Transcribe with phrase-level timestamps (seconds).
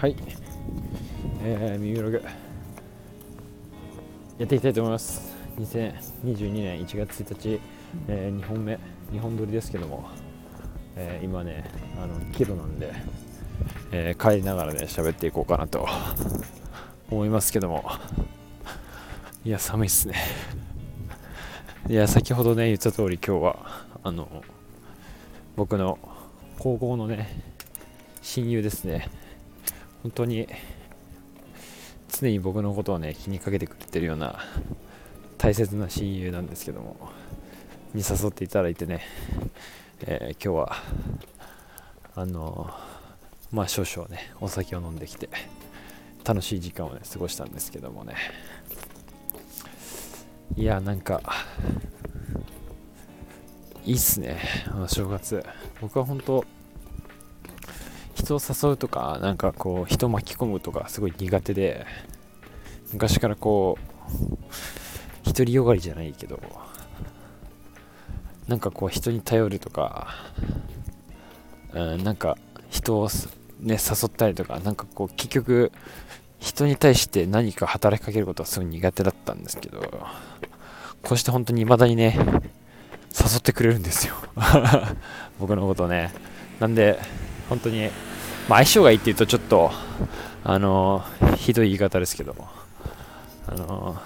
[0.00, 0.16] はい、
[1.42, 2.22] えー、ミブログ。
[4.38, 5.36] やっていきたいと思います。
[5.58, 7.60] 2022年1月1日、
[8.08, 8.78] えー、2本目。
[9.12, 10.08] 2本撮りですけども、
[10.96, 11.70] えー、今ね
[12.02, 12.94] あのキロなんで、
[13.92, 15.86] えー、帰りながらね喋っていこうかなと
[17.10, 17.84] 思いますけども。
[19.44, 20.14] いや寒いっすね。
[21.90, 23.66] いや先ほどね言った通り今日は
[24.02, 24.42] あの
[25.56, 25.98] 僕の
[26.58, 27.44] 高校のね
[28.22, 29.10] 親友ですね。
[30.02, 30.48] 本当に
[32.08, 34.40] 常に僕のことをね気にかけてくれてるような
[35.38, 37.10] 大切な親友なんですけども
[37.94, 39.00] に誘っていただいてね、
[40.02, 40.76] えー、今日は
[42.14, 42.70] あの
[43.50, 45.28] まあ少々ねお酒を飲んできて
[46.24, 48.14] 楽しい時間をね過ごしたんですけどもね。
[50.56, 51.22] いやなんか
[53.84, 55.44] いいっすねあの正月。
[55.80, 56.44] 僕は本当
[58.20, 61.86] 人を誘うとかなんかこう人巻き込むとかすごい苦手で
[62.92, 63.78] 昔からこ
[65.24, 66.40] う独りよがりじゃないけど
[68.46, 70.08] なんかこう人に頼るとか、
[71.72, 72.36] うん、なんか
[72.68, 73.08] 人を
[73.60, 75.72] ね誘ったりとかなんかこう結局
[76.38, 79.80] 人に対して何か働きかけることはすごい苦手だったんですけど
[81.02, 82.18] こうして本当に未だにね
[83.12, 84.14] 誘ってくれるんですよ。
[85.40, 86.12] 僕のことね。
[86.60, 86.98] なんで
[87.50, 87.90] 本当に
[88.50, 89.70] まあ、相性がいいって言うとちょっと、
[90.42, 91.04] あの、
[91.36, 92.34] ひどい言い方ですけど、
[93.46, 93.96] あの、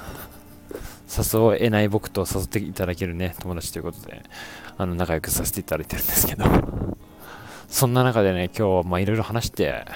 [1.09, 4.23] 誘えない僕と誘っていただけるね、友達ということで、
[4.77, 6.45] あの、仲良くさせていただいてるんですけど、
[7.69, 9.87] そんな中でね、今日、まあ、いろいろ話して、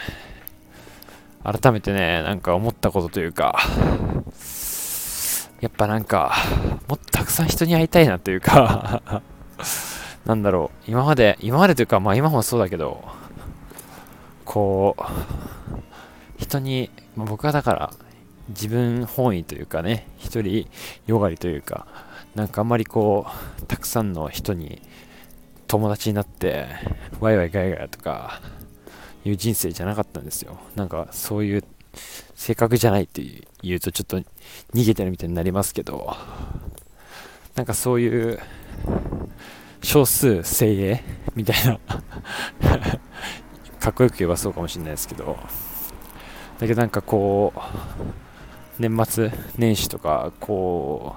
[1.45, 3.59] 改めてね、なんか思ったことというか、
[5.61, 6.35] やっぱなんか、
[6.89, 9.03] もっとたくさん人に会いたいなというか。
[10.25, 13.03] なんだろう、今まで、今までというか、まあ今もそうだけど、
[14.49, 15.03] こう
[16.39, 17.92] 人に、まあ、僕はだから
[18.48, 20.67] 自分本位というかね一人
[21.07, 21.86] よがりというか
[22.35, 23.27] なんかあんまりこ
[23.63, 24.81] うたくさんの人に
[25.67, 26.67] 友達になって
[27.20, 28.41] ワイワイガヤガヤとか
[29.23, 30.58] いう人生じゃなかったんですよ。
[30.77, 31.64] なんかそういう
[32.35, 33.23] 性格じゃないって
[33.63, 34.19] 言うとちょっと
[34.73, 36.17] 逃げてるみたいになりますけど
[37.55, 38.39] なんかそういう
[39.83, 41.05] 少数精鋭
[41.35, 41.79] みたいな
[43.89, 45.39] かっこよく言えばそうかもしれないですけど
[46.59, 47.61] だけどなんかこう
[48.79, 51.17] 年末年始とかこ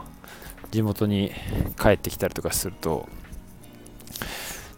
[0.64, 1.34] う地元に
[1.78, 3.09] 帰ってきたりとかすると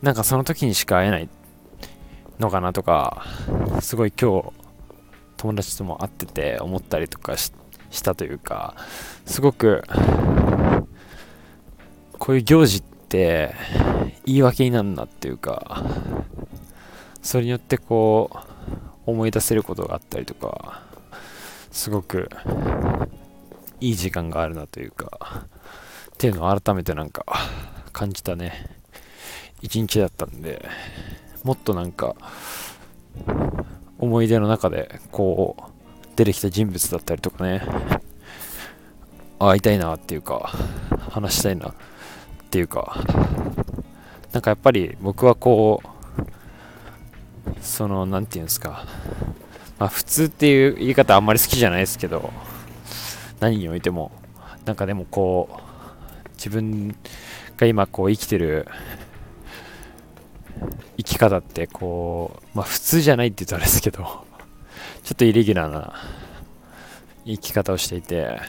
[0.02, 1.30] なんかその時にしか会えない
[2.40, 3.28] のかなとか
[3.80, 4.52] すごい今日
[5.38, 7.54] 友達とも会ってて思ったりとかし
[8.04, 8.76] たというか
[9.28, 9.84] すごく
[12.18, 13.54] こういう行事って
[14.26, 15.84] 言い訳になるなっていうか
[17.24, 18.30] それによってこ
[19.08, 20.84] う思い出せることがあったりとか
[21.72, 22.30] すごく
[23.80, 25.46] いい時間があるなというか
[26.14, 27.26] っていうのを改めてなんか
[27.92, 28.70] 感じたね。
[29.62, 30.68] 一日だったんで
[31.44, 32.16] もっとなんか
[33.98, 35.64] 思い出の中でこう
[36.18, 37.66] 出てきた人物だったりとかね
[39.40, 40.52] 会いたいなっていうか
[41.10, 41.74] 話したいなっ
[42.52, 43.02] ていうか
[44.34, 45.93] なんかやっぱり僕はこう
[47.74, 48.86] その、なんていうんですか、
[49.80, 52.32] まあ、普通っていう言い方あんまり好きじゃないですけど、
[53.40, 54.12] 何においても、
[54.64, 56.96] なんかでもこう、自分
[57.58, 58.68] が今こう生きてる
[60.98, 64.24] 生き方ってこう、まあ普通じゃないって言うとあれですけど、ちょ
[65.14, 65.96] っとイレギュラーな
[67.26, 68.40] 生き方をしていて、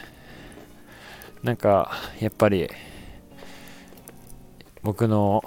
[1.41, 2.69] なんかやっぱり
[4.83, 5.43] 僕の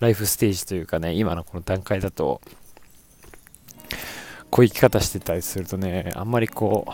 [0.00, 2.40] ライフステージというかね、今のこの段階だと、
[4.50, 6.92] こういう生き方してたりするとね、あんまりこう、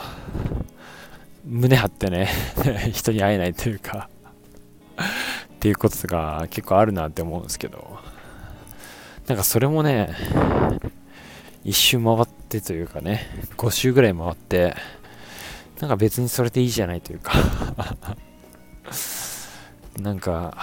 [1.46, 2.28] 胸張ってね、
[2.92, 4.08] 人に会えないというか
[5.54, 7.98] っていうことが結構あるなって思うんですけど、
[9.26, 10.14] なんかそれもね、
[11.62, 13.26] 一周回ってというかね、
[13.56, 14.74] 5周ぐらい回って、
[15.80, 17.32] なんか別にそれでいいじゃないというか
[20.00, 20.56] なんか、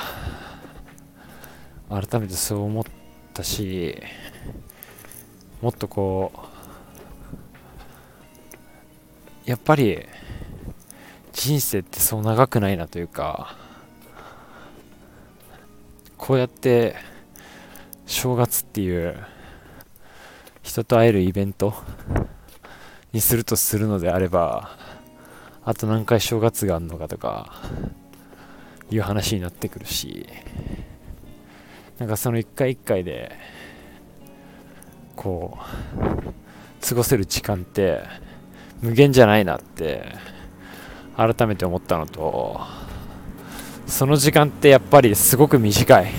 [1.91, 2.83] 改めてそう思っ
[3.33, 4.01] たし
[5.61, 6.31] もっとこ
[9.45, 10.05] うやっぱり
[11.33, 13.57] 人生ってそう長くないなというか
[16.17, 16.95] こうやって
[18.05, 19.17] 正月っていう
[20.63, 21.73] 人と会えるイベント
[23.11, 24.77] にするとするのであれば
[25.65, 27.51] あと何回正月があるのかとか
[28.89, 30.25] いう話になってくるし
[32.01, 33.31] なんかその一回一回で
[35.15, 38.01] こう過ごせる時間って
[38.81, 40.15] 無限じゃないなって
[41.15, 42.59] 改めて思ったのと
[43.85, 46.11] その時間ってやっぱりすごく短い。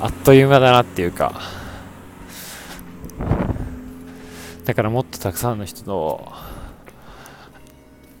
[0.00, 1.40] あっという間だなっていうか。
[4.64, 6.32] だからもっとたくさんの人と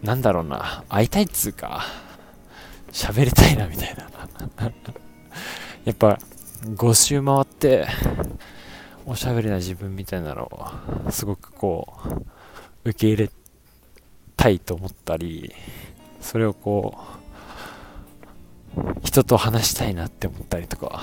[0.04, 2.05] なんだろうな会いたいっつうか。
[2.96, 4.08] 喋りたいなみたいな。
[5.84, 6.18] やっぱ
[6.64, 7.86] 5周回って
[9.04, 11.92] おしゃべりな自分みたいなのをすごくこ
[12.84, 13.30] う受け入れ
[14.34, 15.54] たいと思ったり
[16.22, 16.96] それをこ
[18.76, 21.02] う人と話したいなって思ったりとか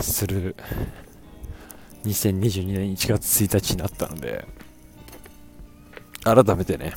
[0.00, 0.54] する。
[2.04, 4.44] 2022年1月1日になったので
[6.24, 6.94] 改めてね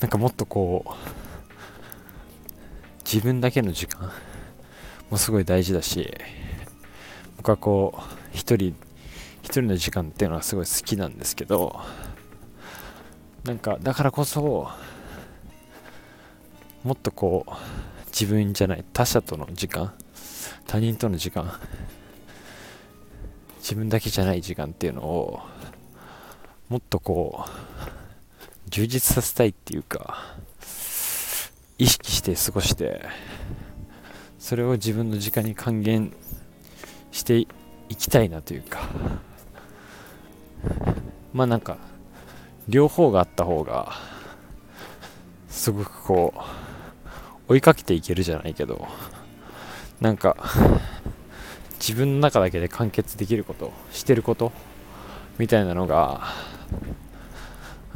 [0.00, 0.90] なんかもっとこう
[3.04, 4.10] 自分だけの時間
[5.10, 6.12] もすごい大事だし
[7.36, 8.02] 僕はこう
[8.32, 8.74] 一人
[9.42, 11.80] 一人の時間っていうのはすごい好きなんですけど
[13.44, 14.68] なんかだからこそ
[16.82, 17.52] もっとこう
[18.06, 19.94] 自分じゃない他者との時間
[20.66, 21.52] 他人との時間
[23.58, 25.40] 自分だけじゃない時間っていうのを
[26.68, 27.95] もっとこう
[28.68, 30.36] 充実させたいっていうか
[31.78, 33.02] 意識して過ごして
[34.38, 36.12] それを自分の時間に還元
[37.10, 37.46] してい
[37.96, 38.88] きたいなというか。
[41.32, 41.76] まあなんか
[42.66, 43.92] 両方があった方が
[45.48, 46.34] すごくこ
[47.48, 48.88] う追いかけていけるじゃないけど
[50.00, 50.36] なんか
[51.78, 54.50] 自分の中だけで完結できることしてること
[55.38, 56.22] みたいなのが、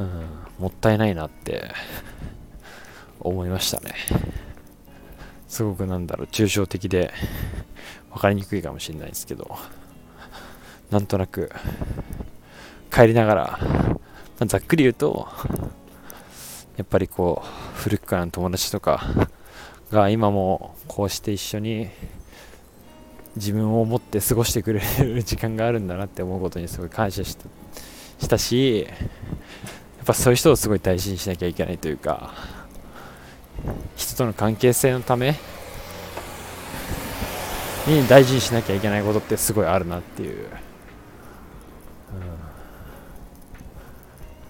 [0.01, 0.27] うん、
[0.59, 1.73] もったいないなって。
[3.21, 3.95] 思いましたね。
[5.47, 6.27] すごくなんだろう。
[6.29, 7.13] 抽象的で
[8.11, 9.57] 分かりにくいかもしれないですけど。
[10.91, 11.53] なんとなく。
[12.91, 13.59] 帰りながら、
[14.47, 15.29] ざっくり言うと
[16.77, 19.29] やっぱりこう古くからの友達とか
[19.93, 21.89] が今もこうして一緒に
[23.37, 27.45] 自分を思って過ごしてくれる時間があるんだなって思うことにすごい感謝した
[28.19, 28.89] したし
[30.03, 32.33] っぱそういう人をすごい大事にしなきゃいけないというか
[33.97, 35.35] 人との関係性のため
[37.87, 40.47] に大事にしなきゃいけないことってすごいあるなっていう、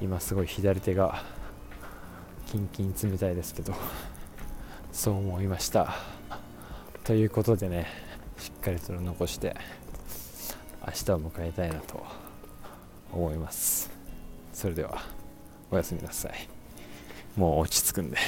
[0.00, 1.22] うん、今すごい左手が
[2.46, 3.74] キンキン冷たいですけど
[4.92, 5.94] そう思いました。
[7.04, 7.86] ということでね
[8.38, 9.56] しっかりと残して
[10.86, 12.04] 明日を迎えたいなと
[13.12, 13.90] 思います。
[14.52, 15.19] それでは。
[15.70, 16.48] おやすみなさい。
[17.36, 18.18] もう落ち着くんで。